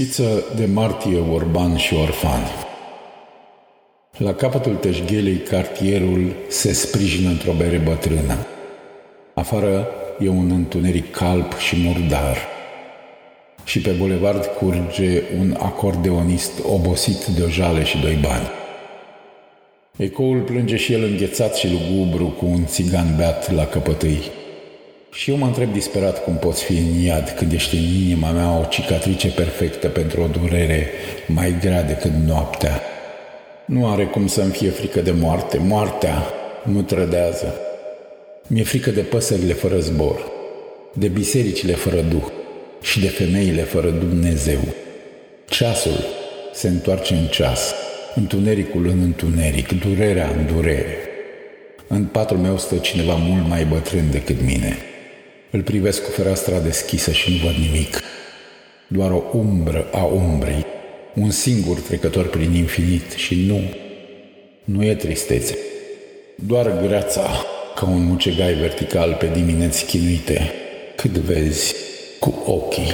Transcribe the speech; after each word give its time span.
Schiță 0.00 0.44
de 0.56 0.66
martie 0.66 1.18
orban 1.32 1.76
și 1.76 1.94
orfan 1.94 2.40
La 4.16 4.34
capătul 4.34 4.74
teșghelei, 4.74 5.36
cartierul 5.36 6.32
se 6.48 6.72
sprijină 6.72 7.28
într-o 7.28 7.52
bere 7.52 7.76
bătrână. 7.76 8.46
Afară 9.34 9.88
e 10.18 10.28
un 10.28 10.50
întuneric 10.50 11.10
calp 11.10 11.56
și 11.56 11.76
murdar. 11.76 12.36
Și 13.64 13.80
pe 13.80 13.90
bulevard 13.90 14.44
curge 14.44 15.22
un 15.38 15.56
acordeonist 15.58 16.52
obosit 16.62 17.24
de 17.24 17.42
o 17.42 17.48
jale 17.48 17.84
și 17.84 17.98
doi 17.98 18.18
bani. 18.22 18.48
Ecoul 19.96 20.40
plânge 20.40 20.76
și 20.76 20.92
el 20.92 21.02
înghețat 21.02 21.54
și 21.54 21.68
lugubru 21.70 22.24
cu 22.24 22.46
un 22.46 22.66
țigan 22.66 23.16
beat 23.16 23.52
la 23.52 23.66
căpătâi. 23.66 24.39
Și 25.12 25.30
eu 25.30 25.36
mă 25.36 25.46
întreb 25.46 25.72
disperat 25.72 26.24
cum 26.24 26.36
poți 26.36 26.64
fi 26.64 26.72
în 26.72 27.02
iad 27.02 27.34
când 27.38 27.52
ești 27.52 27.76
în 27.76 27.82
inima 27.82 28.30
mea 28.30 28.58
o 28.58 28.64
cicatrice 28.64 29.28
perfectă 29.28 29.88
pentru 29.88 30.22
o 30.22 30.26
durere 30.26 30.90
mai 31.26 31.56
grea 31.60 31.82
decât 31.82 32.10
noaptea. 32.26 32.80
Nu 33.64 33.88
are 33.88 34.04
cum 34.04 34.26
să-mi 34.26 34.50
fie 34.50 34.68
frică 34.68 35.00
de 35.00 35.10
moarte. 35.10 35.58
Moartea 35.58 36.26
nu 36.64 36.82
trădează. 36.82 37.54
Mi-e 38.46 38.64
frică 38.64 38.90
de 38.90 39.00
păsările 39.00 39.52
fără 39.52 39.78
zbor, 39.78 40.30
de 40.92 41.08
bisericile 41.08 41.72
fără 41.72 42.00
duh 42.00 42.26
și 42.82 43.00
de 43.00 43.08
femeile 43.08 43.62
fără 43.62 43.90
Dumnezeu. 43.90 44.60
Ceasul 45.48 46.04
se 46.52 46.68
întoarce 46.68 47.14
în 47.14 47.26
ceas, 47.26 47.74
întunericul 48.14 48.86
în 48.86 49.00
întuneric, 49.02 49.80
durerea 49.80 50.30
în 50.36 50.54
durere. 50.54 50.96
În 51.86 52.04
patul 52.04 52.36
meu 52.36 52.58
stă 52.58 52.76
cineva 52.76 53.14
mult 53.14 53.48
mai 53.48 53.64
bătrân 53.64 54.10
decât 54.10 54.42
mine– 54.42 54.76
îl 55.50 55.62
privesc 55.62 56.04
cu 56.04 56.10
fereastra 56.10 56.58
deschisă 56.58 57.12
și 57.12 57.30
nu 57.30 57.46
văd 57.46 57.54
nimic. 57.54 58.00
Doar 58.86 59.10
o 59.10 59.22
umbră 59.32 59.88
a 59.92 60.04
umbrei, 60.04 60.66
un 61.14 61.30
singur 61.30 61.80
trecător 61.80 62.26
prin 62.28 62.54
infinit 62.54 63.10
și 63.12 63.46
nu, 63.46 63.60
nu 64.64 64.84
e 64.84 64.94
tristețe. 64.94 65.58
Doar 66.34 66.80
greața, 66.86 67.44
ca 67.74 67.86
un 67.86 68.04
mucegai 68.04 68.54
vertical 68.54 69.16
pe 69.18 69.30
dimineți 69.32 69.84
chinuite, 69.84 70.52
cât 70.96 71.10
vezi 71.10 71.74
cu 72.18 72.42
ochii. 72.46 72.92